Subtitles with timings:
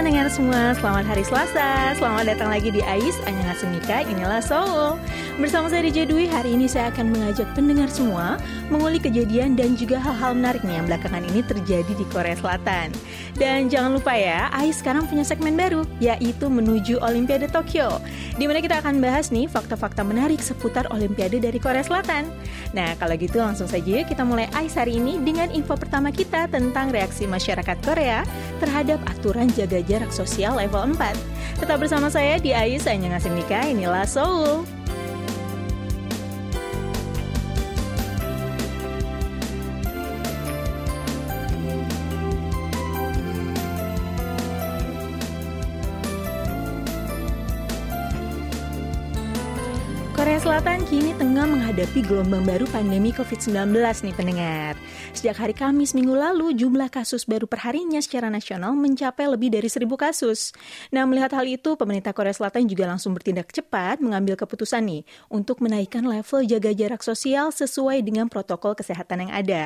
[0.00, 1.92] Pendengar semua, selamat hari Selasa.
[1.92, 4.96] Selamat datang lagi di AIS Annyeonghaseyo inilah Seoul.
[5.40, 8.36] Bersama saya DJ Dwi, hari ini saya akan mengajak pendengar semua
[8.68, 12.92] mengulik kejadian dan juga hal-hal menarik nih yang belakangan ini terjadi di Korea Selatan.
[13.40, 18.04] Dan jangan lupa ya, AIS sekarang punya segmen baru, yaitu menuju Olimpiade Tokyo.
[18.36, 22.28] Di mana kita akan bahas nih fakta-fakta menarik seputar Olimpiade dari Korea Selatan.
[22.76, 26.92] Nah, kalau gitu langsung saja kita mulai AIS hari ini dengan info pertama kita tentang
[26.92, 28.28] reaksi masyarakat Korea
[28.60, 31.64] terhadap aturan jaga jarak sosial level 4.
[31.64, 34.79] Tetap bersama saya di AIS ngasih Nikah, inilah Seoul.
[50.40, 54.72] Selatan kini tengah menghadapi gelombang baru pandemi COVID-19 nih pendengar.
[55.12, 60.00] Sejak hari Kamis minggu lalu, jumlah kasus baru perharinya secara nasional mencapai lebih dari seribu
[60.00, 60.56] kasus.
[60.96, 65.60] Nah, melihat hal itu, pemerintah Korea Selatan juga langsung bertindak cepat mengambil keputusan nih untuk
[65.60, 69.64] menaikkan level jaga jarak sosial sesuai dengan protokol kesehatan yang ada.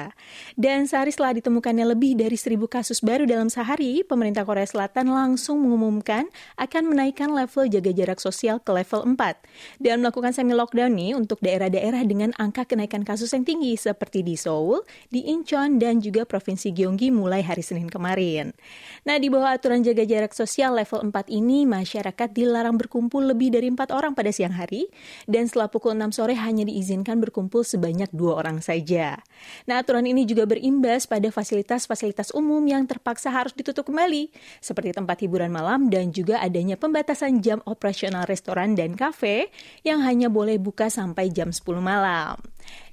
[0.58, 5.62] Dan sehari setelah ditemukannya lebih dari seribu kasus baru dalam sehari, pemerintah Korea Selatan langsung
[5.62, 6.26] mengumumkan
[6.58, 9.38] akan menaikkan level jaga jarak sosial ke level 4
[9.78, 14.32] dan melakukan semi lockdown nih untuk daerah-daerah dengan angka kenaikan kasus yang tinggi seperti di
[14.32, 14.80] Seoul,
[15.12, 18.56] di Incheon, dan juga Provinsi Gyeonggi mulai hari Senin kemarin.
[19.04, 23.68] Nah, di bawah aturan jaga jarak sosial level 4 ini, masyarakat dilarang berkumpul lebih dari
[23.68, 24.88] empat orang pada siang hari,
[25.28, 29.20] dan setelah pukul 6 sore hanya diizinkan berkumpul sebanyak dua orang saja.
[29.68, 34.32] Nah, aturan ini juga berimbas pada fasilitas-fasilitas umum yang terpaksa harus ditutup kembali,
[34.64, 40.30] seperti tempat hiburan malam dan juga adanya pembatasan jam operasional restoran dan kafe yang hanya
[40.30, 42.38] boleh buka sampai jam 10 malam.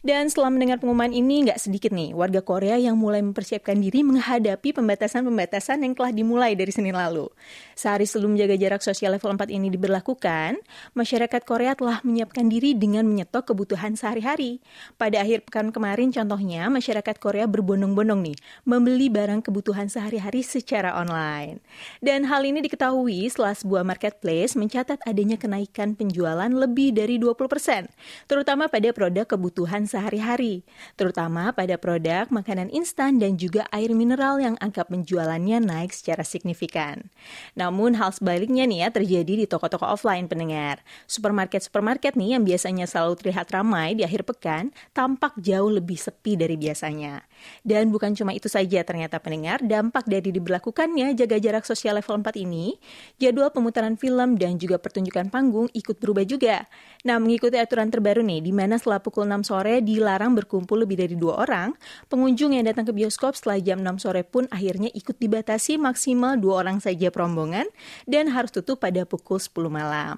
[0.01, 4.73] Dan setelah mendengar pengumuman ini, nggak sedikit nih warga Korea yang mulai mempersiapkan diri menghadapi
[4.73, 7.29] pembatasan-pembatasan yang telah dimulai dari Senin lalu.
[7.77, 10.57] Sehari sebelum jaga jarak sosial level 4 ini diberlakukan,
[10.97, 14.57] masyarakat Korea telah menyiapkan diri dengan menyetok kebutuhan sehari-hari.
[14.97, 21.61] Pada akhir pekan kemarin contohnya, masyarakat Korea berbondong-bondong nih, membeli barang kebutuhan sehari-hari secara online.
[22.01, 27.85] Dan hal ini diketahui setelah sebuah marketplace mencatat adanya kenaikan penjualan lebih dari 20%,
[28.25, 30.63] terutama pada produk kebutuhan sehari-hari,
[30.95, 37.09] terutama pada produk makanan instan dan juga air mineral yang angka penjualannya naik secara signifikan.
[37.57, 40.85] Namun hal sebaliknya nih ya terjadi di toko-toko offline pendengar.
[41.09, 46.55] Supermarket-supermarket nih yang biasanya selalu terlihat ramai di akhir pekan tampak jauh lebih sepi dari
[46.55, 47.25] biasanya.
[47.61, 52.37] Dan bukan cuma itu saja ternyata pendengar, dampak dari diberlakukannya jaga jarak sosial level 4
[52.41, 52.75] ini,
[53.21, 56.65] jadwal pemutaran film dan juga pertunjukan panggung ikut berubah juga.
[57.05, 61.15] Nah, mengikuti aturan terbaru nih, di mana setelah pukul 6 sore dilarang berkumpul lebih dari
[61.17, 61.73] dua orang,
[62.09, 66.65] pengunjung yang datang ke bioskop setelah jam 6 sore pun akhirnya ikut dibatasi maksimal dua
[66.65, 67.65] orang saja perombongan
[68.09, 70.17] dan harus tutup pada pukul 10 malam.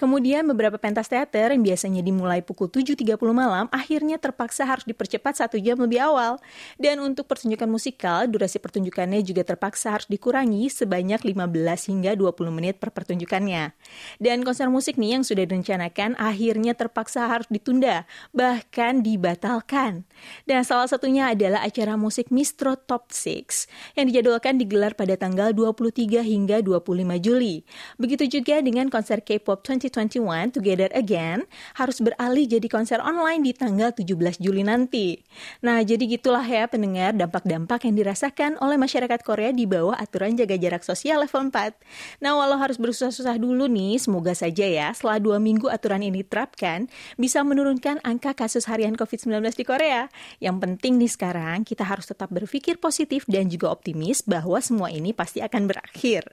[0.00, 5.60] Kemudian beberapa pentas teater yang biasanya dimulai pukul 7.30 malam akhirnya terpaksa harus dipercepat satu
[5.60, 6.40] jam lebih awal.
[6.80, 12.80] Dan untuk pertunjukan musikal, durasi pertunjukannya juga terpaksa harus dikurangi sebanyak 15 hingga 20 menit
[12.80, 13.76] per pertunjukannya.
[14.16, 20.08] Dan konser musik nih yang sudah direncanakan akhirnya terpaksa harus ditunda, bahkan dibatalkan.
[20.48, 23.68] Dan salah satunya adalah acara musik Mistro Top 6
[24.00, 27.68] yang dijadwalkan digelar pada tanggal 23 hingga 25 Juli.
[28.00, 33.52] Begitu juga dengan konser K-pop 20 2021 Together Again harus beralih jadi konser online di
[33.52, 35.18] tanggal 17 Juli nanti.
[35.66, 40.54] Nah, jadi gitulah ya pendengar dampak-dampak yang dirasakan oleh masyarakat Korea di bawah aturan jaga
[40.54, 41.74] jarak sosial level 4.
[42.22, 46.86] Nah, walau harus bersusah-susah dulu nih, semoga saja ya setelah dua minggu aturan ini diterapkan,
[47.18, 50.06] bisa menurunkan angka kasus harian COVID-19 di Korea.
[50.38, 55.10] Yang penting nih sekarang, kita harus tetap berpikir positif dan juga optimis bahwa semua ini
[55.10, 56.28] pasti akan berakhir.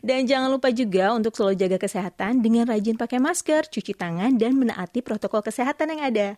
[0.00, 4.54] Dan jangan lupa juga untuk selalu jaga kesehatan dengan rajin pakai masker, cuci tangan, dan
[4.54, 6.28] menaati protokol kesehatan yang ada.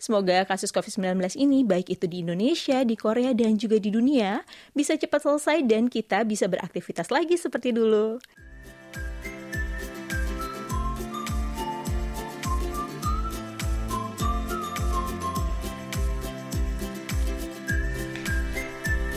[0.00, 4.40] Semoga kasus COVID-19 ini, baik itu di Indonesia, di Korea, dan juga di dunia,
[4.72, 8.16] bisa cepat selesai dan kita bisa beraktivitas lagi seperti dulu.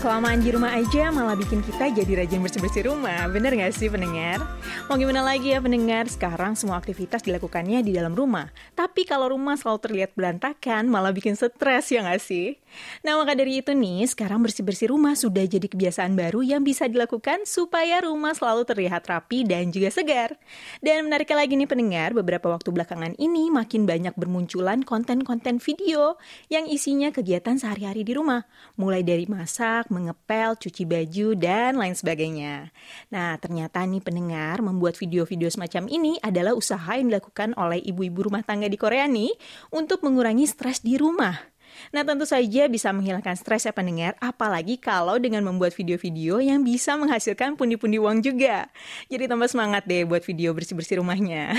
[0.07, 3.27] Kelamaan di rumah aja malah bikin kita jadi rajin bersih-bersih rumah.
[3.27, 4.39] Bener gak sih pendengar?
[4.87, 6.07] Mau gimana lagi ya pendengar?
[6.07, 8.47] Sekarang semua aktivitas dilakukannya di dalam rumah.
[8.71, 12.55] Tapi kalau rumah selalu terlihat berantakan, malah bikin stres ya gak sih?
[13.03, 17.43] Nah maka dari itu nih, sekarang bersih-bersih rumah sudah jadi kebiasaan baru yang bisa dilakukan
[17.43, 20.39] supaya rumah selalu terlihat rapi dan juga segar.
[20.79, 26.15] Dan menariknya lagi nih pendengar, beberapa waktu belakangan ini makin banyak bermunculan konten-konten video
[26.47, 28.47] yang isinya kegiatan sehari-hari di rumah.
[28.79, 32.69] Mulai dari masak, mengepel, cuci baju, dan lain sebagainya.
[33.09, 38.45] Nah, ternyata nih pendengar, membuat video-video semacam ini adalah usaha yang dilakukan oleh ibu-ibu rumah
[38.45, 39.33] tangga di Korea nih
[39.73, 41.56] untuk mengurangi stres di rumah.
[41.91, 46.95] Nah tentu saja bisa menghilangkan stres ya pendengar, apalagi kalau dengan membuat video-video yang bisa
[46.99, 48.67] menghasilkan pundi-pundi uang juga.
[49.07, 51.55] Jadi tambah semangat deh buat video bersih-bersih rumahnya.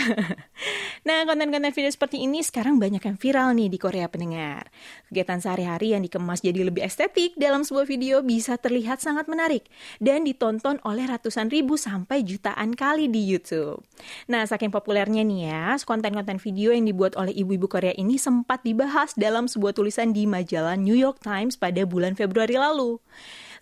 [1.09, 4.69] nah konten-konten video seperti ini sekarang banyak yang viral nih di Korea pendengar.
[5.09, 9.67] Kegiatan sehari-hari yang dikemas jadi lebih estetik dalam sebuah video bisa terlihat sangat menarik
[10.03, 13.81] dan ditonton oleh ratusan ribu sampai jutaan kali di YouTube.
[14.29, 19.17] Nah saking populernya nih ya, konten-konten video yang dibuat oleh ibu-ibu Korea ini sempat dibahas
[19.17, 23.00] dalam sebuah tulisan di majalah New York Times pada bulan Februari lalu.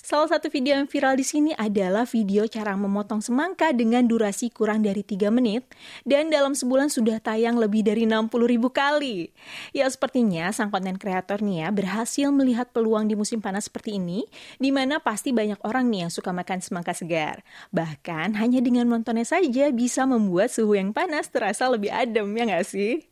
[0.07, 4.87] Salah satu video yang viral di sini adalah video cara memotong semangka dengan durasi kurang
[4.87, 5.67] dari 3 menit
[6.07, 9.35] dan dalam sebulan sudah tayang lebih dari 60 ribu kali.
[9.75, 14.23] Ya sepertinya sang konten kreator nih ya berhasil melihat peluang di musim panas seperti ini
[14.63, 17.43] di mana pasti banyak orang nih yang suka makan semangka segar.
[17.75, 22.63] Bahkan hanya dengan menontonnya saja bisa membuat suhu yang panas terasa lebih adem ya nggak
[22.63, 23.03] sih?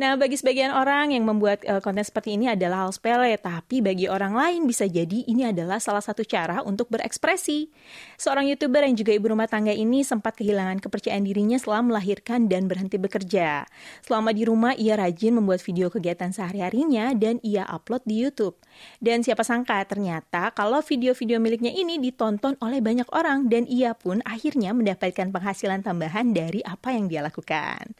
[0.00, 4.08] Nah bagi sebagian orang yang membuat uh, konten seperti ini adalah hal sepele tapi bagi
[4.08, 7.66] orang lain bisa jadi ini adalah salah satu cara untuk berekspresi.
[8.14, 12.70] Seorang YouTuber yang juga ibu rumah tangga ini sempat kehilangan kepercayaan dirinya setelah melahirkan dan
[12.70, 13.66] berhenti bekerja.
[14.06, 18.54] Selama di rumah, ia rajin membuat video kegiatan sehari-harinya dan ia upload di YouTube.
[19.02, 24.22] Dan siapa sangka ternyata kalau video-video miliknya ini ditonton oleh banyak orang dan ia pun
[24.22, 27.98] akhirnya mendapatkan penghasilan tambahan dari apa yang dia lakukan.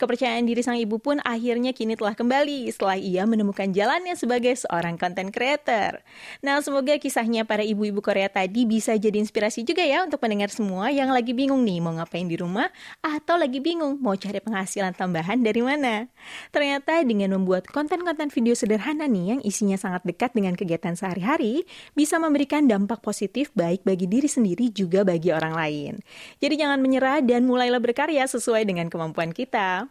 [0.00, 4.96] Kepercayaan diri sang ibu pun akhirnya kini telah kembali setelah ia menemukan jalannya sebagai seorang
[4.96, 6.00] content creator.
[6.40, 10.88] Nah, semoga kisahnya para ibu-ibu Korea tadi bisa jadi inspirasi juga ya untuk pendengar semua
[10.88, 12.72] yang lagi bingung nih mau ngapain di rumah
[13.04, 16.08] atau lagi bingung mau cari penghasilan tambahan dari mana.
[16.48, 22.16] Ternyata dengan membuat konten-konten video sederhana nih yang isinya sangat dekat dengan kegiatan sehari-hari bisa
[22.16, 25.92] memberikan dampak positif baik bagi diri sendiri juga bagi orang lain.
[26.40, 29.89] Jadi jangan menyerah dan mulailah berkarya sesuai dengan kemampuan kita.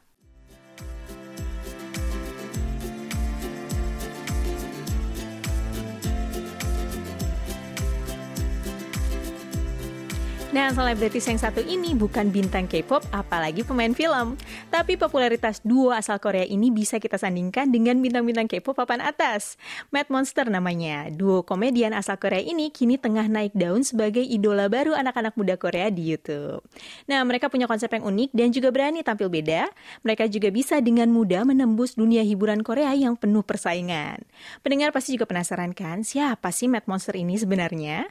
[10.49, 14.33] Nah, selebritis yang satu ini bukan bintang K-pop, apalagi pemain film.
[14.73, 19.61] Tapi popularitas duo asal Korea ini bisa kita sandingkan dengan bintang-bintang K-pop papan atas.
[19.93, 21.13] Mad Monster namanya.
[21.13, 25.93] Duo komedian asal Korea ini kini tengah naik daun sebagai idola baru anak-anak muda Korea
[25.93, 26.65] di YouTube.
[27.05, 29.69] Nah, mereka punya konsep yang unik dan juga berani tampil beda.
[30.01, 34.25] Mereka juga bisa dengan mudah menembus dunia hiburan Korea yang penuh persaingan.
[34.65, 38.09] Pendengar pasti juga penasaran kan, siapa sih Mad Monster ini sebenarnya?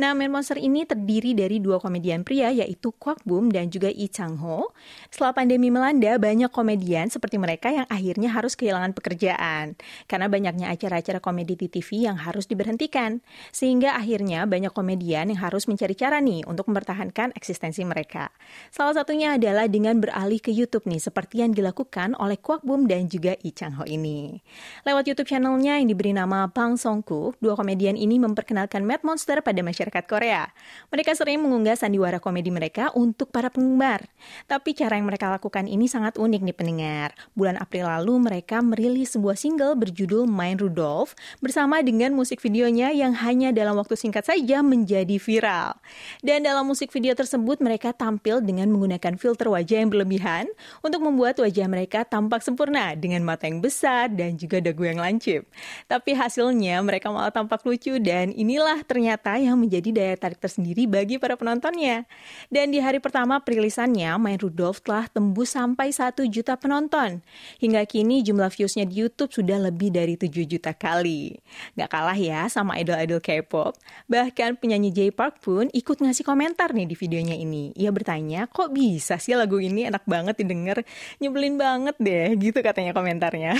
[0.00, 4.08] Nah, Man Monster ini terdiri dari dua komedian pria yaitu Kwak Boom dan juga Lee
[4.08, 4.72] Chang Ho.
[5.12, 9.76] Setelah pandemi melanda, banyak komedian seperti mereka yang akhirnya harus kehilangan pekerjaan
[10.08, 13.20] karena banyaknya acara-acara komedi di TV yang harus diberhentikan.
[13.52, 18.32] Sehingga akhirnya banyak komedian yang harus mencari cara nih untuk mempertahankan eksistensi mereka.
[18.72, 23.06] Salah satunya adalah dengan beralih ke YouTube nih seperti yang dilakukan oleh Kwak Boom dan
[23.06, 24.40] juga Lee Chang Ho ini.
[24.88, 29.59] Lewat YouTube channelnya yang diberi nama Bang Songku, dua komedian ini memperkenalkan Mad Monster pada
[29.60, 30.48] pada masyarakat Korea.
[30.88, 34.08] Mereka sering mengunggah sandiwara komedi mereka untuk para penggemar.
[34.48, 37.12] Tapi cara yang mereka lakukan ini sangat unik nih pendengar.
[37.36, 41.12] Bulan April lalu mereka merilis sebuah single berjudul Main Rudolph
[41.44, 45.76] bersama dengan musik videonya yang hanya dalam waktu singkat saja menjadi viral.
[46.24, 50.48] Dan dalam musik video tersebut mereka tampil dengan menggunakan filter wajah yang berlebihan
[50.80, 55.44] untuk membuat wajah mereka tampak sempurna dengan mata yang besar dan juga dagu yang lancip.
[55.84, 60.86] Tapi hasilnya mereka malah tampak lucu dan inilah ternyata yang yang menjadi daya tarik tersendiri
[60.86, 62.06] bagi para penontonnya.
[62.46, 67.18] Dan di hari pertama perilisannya, Main Rudolph telah tembus sampai 1 juta penonton.
[67.58, 71.34] Hingga kini jumlah viewsnya di YouTube sudah lebih dari 7 juta kali.
[71.74, 73.74] Gak kalah ya sama idol-idol K-pop.
[74.06, 77.74] Bahkan penyanyi J Park pun ikut ngasih komentar nih di videonya ini.
[77.74, 80.84] Ia bertanya, kok bisa sih lagu ini enak banget didengar?
[81.18, 83.56] Nyebelin banget deh, gitu katanya komentarnya.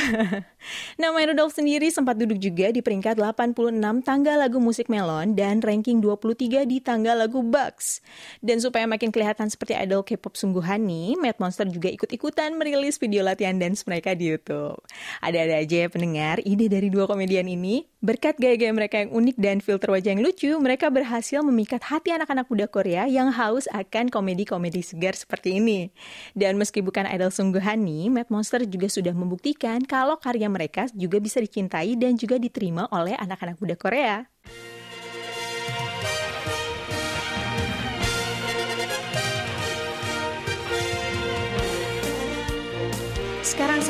[1.01, 3.57] nah, Main Rudolph sendiri sempat duduk juga di peringkat 86
[4.05, 8.05] tangga lagu musik melon dan ranking ranking 23 di tangga lagu Bugs.
[8.45, 13.25] Dan supaya makin kelihatan seperti idol K-pop sungguhan nih, Mad Monster juga ikut-ikutan merilis video
[13.25, 14.77] latihan dance mereka di YouTube.
[15.25, 17.89] Ada-ada aja ya pendengar, ide dari dua komedian ini.
[18.05, 22.45] Berkat gaya-gaya mereka yang unik dan filter wajah yang lucu, mereka berhasil memikat hati anak-anak
[22.53, 25.89] muda Korea yang haus akan komedi-komedi segar seperti ini.
[26.37, 31.17] Dan meski bukan idol sungguhan nih, Mad Monster juga sudah membuktikan kalau karya mereka juga
[31.21, 34.30] bisa dicintai dan juga diterima oleh anak-anak muda Korea.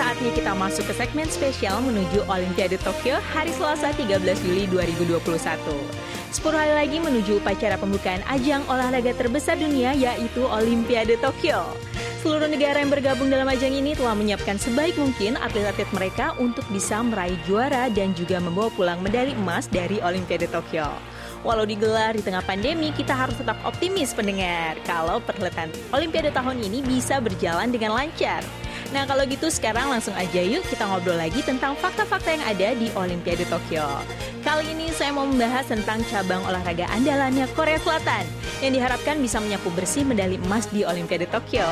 [0.00, 4.16] Saatnya kita masuk ke segmen spesial menuju Olimpiade Tokyo hari Selasa 13
[4.49, 5.21] Juli 2021.
[5.21, 5.61] 10
[6.57, 11.69] hari lagi menuju upacara pembukaan ajang olahraga terbesar dunia yaitu Olimpiade Tokyo.
[12.25, 17.04] Seluruh negara yang bergabung dalam ajang ini telah menyiapkan sebaik mungkin atlet-atlet mereka untuk bisa
[17.04, 20.88] meraih juara dan juga membawa pulang medali emas dari Olimpiade Tokyo.
[21.45, 26.80] Walau digelar di tengah pandemi, kita harus tetap optimis pendengar kalau perhelatan Olimpiade tahun ini
[26.88, 28.40] bisa berjalan dengan lancar.
[28.90, 32.90] Nah kalau gitu sekarang langsung aja yuk kita ngobrol lagi tentang fakta-fakta yang ada di
[32.99, 33.87] Olimpiade Tokyo.
[34.42, 38.26] Kali ini saya mau membahas tentang cabang olahraga andalannya Korea Selatan
[38.59, 41.70] yang diharapkan bisa menyapu bersih medali emas di Olimpiade Tokyo.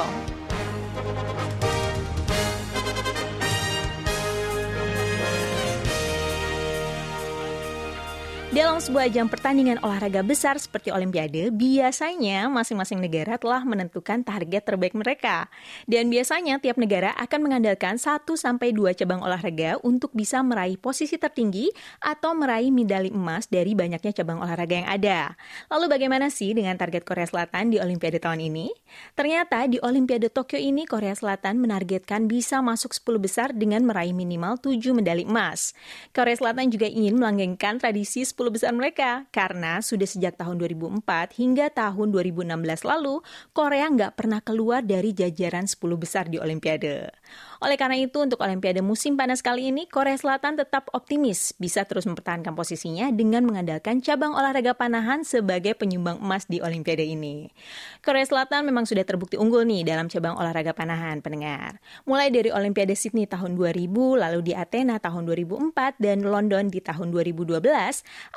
[8.49, 14.97] Dalam sebuah ajang pertandingan olahraga besar seperti Olimpiade, biasanya masing-masing negara telah menentukan target terbaik
[14.97, 15.53] mereka.
[15.85, 21.21] Dan biasanya tiap negara akan mengandalkan 1 sampai 2 cabang olahraga untuk bisa meraih posisi
[21.21, 21.69] tertinggi
[22.01, 25.37] atau meraih medali emas dari banyaknya cabang olahraga yang ada.
[25.69, 28.73] Lalu bagaimana sih dengan target Korea Selatan di Olimpiade tahun ini?
[29.13, 34.57] Ternyata di Olimpiade Tokyo ini Korea Selatan menargetkan bisa masuk 10 besar dengan meraih minimal
[34.57, 35.77] 7 medali emas.
[36.17, 41.75] Korea Selatan juga ingin melanggengkan tradisi 10 besar mereka karena sudah sejak tahun 2004 hingga
[41.75, 43.19] tahun 2016 lalu
[43.51, 47.18] Korea nggak pernah keluar dari jajaran 10 besar di Olimpiade.
[47.59, 52.07] Oleh karena itu, untuk Olimpiade musim panas kali ini, Korea Selatan tetap optimis bisa terus
[52.07, 57.51] mempertahankan posisinya dengan mengandalkan cabang olahraga panahan sebagai penyumbang emas di Olimpiade ini.
[57.99, 61.83] Korea Selatan memang sudah terbukti unggul nih dalam cabang olahraga panahan, pendengar.
[62.07, 67.11] Mulai dari Olimpiade Sydney tahun 2000, lalu di Athena tahun 2004, dan London di tahun
[67.11, 67.59] 2012,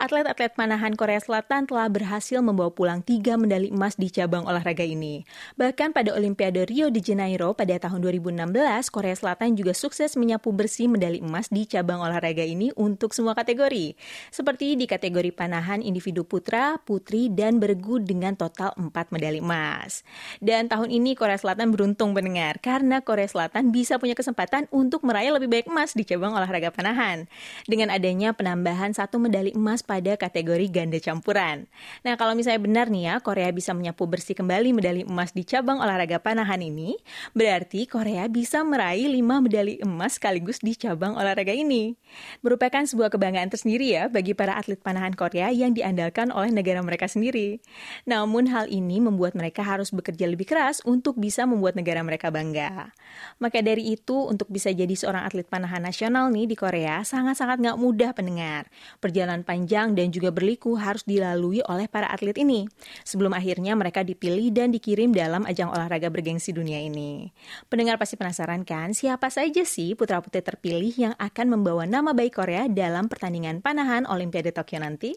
[0.01, 5.21] atlet-atlet panahan Korea Selatan telah berhasil membawa pulang tiga medali emas di cabang olahraga ini.
[5.61, 10.87] Bahkan pada Olimpiade Rio de Janeiro pada tahun 2016, Korea Selatan juga sukses menyapu bersih
[10.87, 13.93] medali emas di cabang olahraga ini untuk semua kategori.
[14.31, 20.07] Seperti di kategori panahan individu putra, putri, dan bergu dengan total 4 medali emas.
[20.39, 25.35] Dan tahun ini Korea Selatan beruntung mendengar karena Korea Selatan bisa punya kesempatan untuk meraih
[25.35, 27.27] lebih baik emas di cabang olahraga panahan.
[27.67, 31.67] Dengan adanya penambahan satu medali emas pada kategori ganda campuran.
[32.07, 35.83] Nah kalau misalnya benar nih ya Korea bisa menyapu bersih kembali medali emas di cabang
[35.83, 36.95] olahraga panahan ini,
[37.35, 41.95] berarti Korea bisa meraih meraih 5 medali emas sekaligus di cabang olahraga ini.
[42.43, 47.07] Merupakan sebuah kebanggaan tersendiri ya bagi para atlet panahan Korea yang diandalkan oleh negara mereka
[47.07, 47.63] sendiri.
[48.03, 52.91] Namun hal ini membuat mereka harus bekerja lebih keras untuk bisa membuat negara mereka bangga.
[53.39, 57.77] Maka dari itu, untuk bisa jadi seorang atlet panahan nasional nih di Korea sangat-sangat nggak
[57.79, 58.67] mudah pendengar.
[58.99, 62.67] Perjalanan panjang dan juga berliku harus dilalui oleh para atlet ini.
[63.07, 67.31] Sebelum akhirnya mereka dipilih dan dikirim dalam ajang olahraga bergengsi dunia ini.
[67.71, 72.65] Pendengar pasti penasaran kan siapa saja sih putra-putri terpilih yang akan membawa nama baik Korea
[72.71, 75.13] dalam pertandingan panahan Olimpiade Tokyo nanti?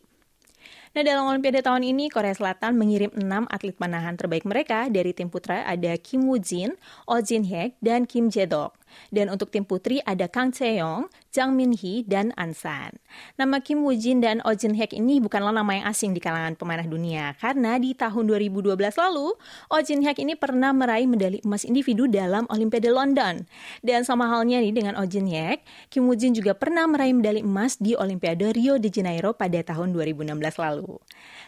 [0.94, 4.86] Nah, dalam Olimpiade tahun ini, Korea Selatan mengirim enam atlet panahan terbaik mereka.
[4.86, 6.78] Dari tim putra ada Kim Woo Jin,
[7.10, 8.78] Oh Jin Hyek, dan Kim Jae Dok.
[9.14, 12.98] Dan untuk tim putri ada Kang Chae-yong, Jang Min-hee, dan Ansan.
[13.38, 16.54] Nama Kim Woo Jin dan Oh Jin Hyek ini bukanlah nama yang asing di kalangan
[16.54, 19.34] pemanah dunia, karena di tahun 2012 lalu,
[19.70, 23.46] Oh Jin Hyek ini pernah meraih medali emas individu dalam Olimpiade London.
[23.82, 27.42] Dan sama halnya nih dengan Oh Jin Hyek, Kim Woo Jin juga pernah meraih medali
[27.42, 30.98] emas di Olimpiade Rio de Janeiro pada tahun 2016 lalu.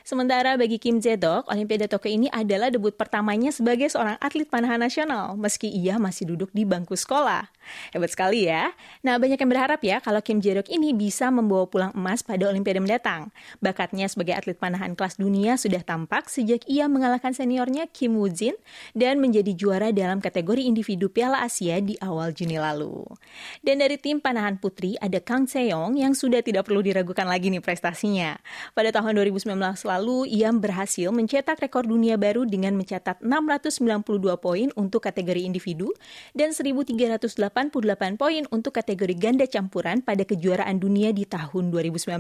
[0.06, 5.34] Sementara bagi Kim Jae-dok, Olimpiade Tokyo ini adalah debut pertamanya sebagai seorang atlet panahan nasional,
[5.34, 7.50] meski ia masih duduk di bangku sekolah.
[7.90, 8.70] Hebat sekali ya.
[9.02, 12.78] Nah, banyak yang berharap ya kalau Kim Jae-dok ini bisa membawa pulang emas pada Olimpiade
[12.78, 13.34] mendatang.
[13.58, 18.54] Bakatnya sebagai atlet panahan kelas dunia sudah tampak sejak ia mengalahkan seniornya Kim Woo Jin
[18.94, 23.02] dan menjadi juara dalam kategori individu Piala Asia di awal Juni lalu.
[23.66, 27.58] Dan dari tim panahan putri ada Kang Seong yang sudah tidak perlu diragukan lagi nih
[27.58, 28.38] prestasinya.
[28.70, 34.02] Pada tahun 2019 lalu, ia berhasil mencetak rekor dunia baru dengan mencatat 692
[34.42, 35.94] poin untuk kategori individu
[36.34, 37.30] dan 1388
[38.18, 42.18] poin untuk kategori ganda campuran pada kejuaraan dunia di tahun 2019.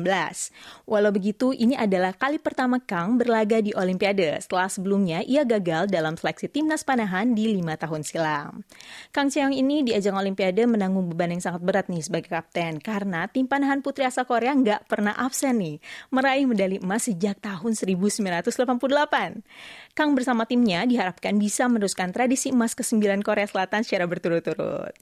[0.86, 6.14] Walau begitu, ini adalah kali pertama Kang berlaga di Olimpiade setelah sebelumnya ia gagal dalam
[6.14, 8.62] seleksi timnas panahan di lima tahun silam.
[9.10, 13.26] Kang Cheong ini di ajang Olimpiade menanggung beban yang sangat berat nih sebagai kapten karena
[13.26, 15.76] tim panahan putri asal Korea nggak pernah absen nih
[16.14, 19.96] meraih medali emas sejak tahun tahun 1988.
[19.96, 24.92] Kang bersama timnya diharapkan bisa meneruskan tradisi emas ke-9 Korea Selatan secara berturut-turut.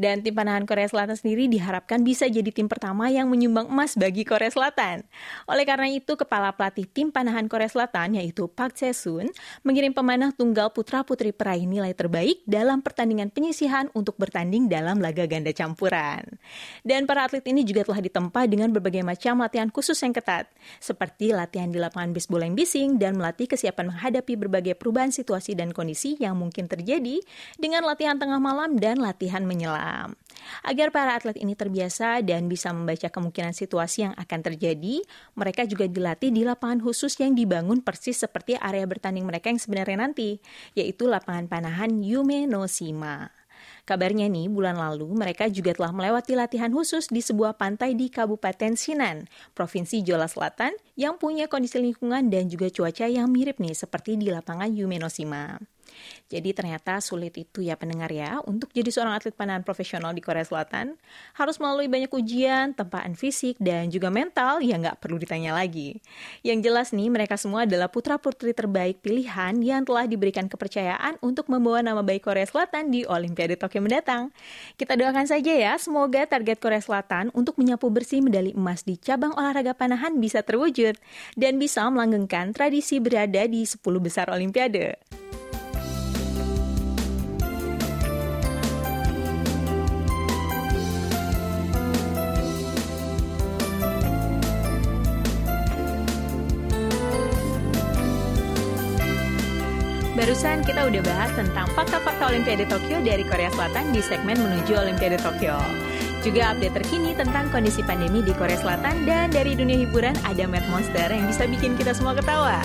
[0.00, 4.24] Dan tim panahan Korea Selatan sendiri diharapkan bisa jadi tim pertama yang menyumbang emas bagi
[4.24, 5.04] Korea Selatan.
[5.44, 9.28] Oleh karena itu, kepala pelatih tim panahan Korea Selatan yaitu Park Chae-sun
[9.60, 15.52] mengirim pemanah tunggal putra-putri peraih nilai terbaik dalam pertandingan penyisihan untuk bertanding dalam laga ganda
[15.52, 16.24] campuran.
[16.80, 20.48] Dan para atlet ini juga telah ditempa dengan berbagai macam latihan khusus yang ketat,
[20.80, 25.52] seperti latihan latihan di lapangan baseball yang bising dan melatih kesiapan menghadapi berbagai perubahan situasi
[25.52, 27.20] dan kondisi yang mungkin terjadi
[27.60, 30.16] dengan latihan tengah malam dan latihan menyelam.
[30.64, 35.04] Agar para atlet ini terbiasa dan bisa membaca kemungkinan situasi yang akan terjadi,
[35.36, 40.00] mereka juga dilatih di lapangan khusus yang dibangun persis seperti area bertanding mereka yang sebenarnya
[40.00, 40.40] nanti,
[40.72, 43.39] yaitu lapangan panahan Yume no Shima.
[43.88, 48.76] Kabarnya nih, bulan lalu mereka juga telah melewati latihan khusus di sebuah pantai di Kabupaten
[48.76, 54.20] Sinan, Provinsi Jola Selatan, yang punya kondisi lingkungan dan juga cuaca yang mirip nih seperti
[54.20, 55.58] di lapangan Yumenosima.
[56.30, 60.46] Jadi ternyata sulit itu ya pendengar ya untuk jadi seorang atlet panahan profesional di Korea
[60.46, 60.94] Selatan.
[61.34, 65.98] Harus melalui banyak ujian, tempaan fisik, dan juga mental yang nggak perlu ditanya lagi.
[66.46, 71.82] Yang jelas nih mereka semua adalah putra-putri terbaik pilihan yang telah diberikan kepercayaan untuk membawa
[71.82, 74.30] nama baik Korea Selatan di Olimpiade Tokyo mendatang.
[74.78, 79.34] Kita doakan saja ya, semoga target Korea Selatan untuk menyapu bersih medali emas di cabang
[79.34, 80.94] olahraga panahan bisa terwujud
[81.34, 85.29] dan bisa melanggengkan tradisi berada di 10 besar Olimpiade.
[100.40, 105.20] Barusan kita udah bahas tentang fakta-fakta Olimpiade Tokyo dari Korea Selatan di segmen menuju Olimpiade
[105.20, 105.60] Tokyo.
[106.24, 110.64] Juga update terkini tentang kondisi pandemi di Korea Selatan dan dari dunia hiburan ada Mad
[110.72, 112.56] Monster yang bisa bikin kita semua ketawa.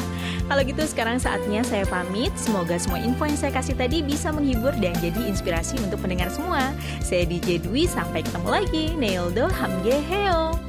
[0.48, 2.32] Kalau gitu sekarang saatnya saya pamit.
[2.40, 6.72] Semoga semua info yang saya kasih tadi bisa menghibur dan jadi inspirasi untuk pendengar semua.
[7.04, 8.96] Saya DJ Dwi, sampai ketemu lagi.
[8.96, 10.65] Neildo Hamge Heo.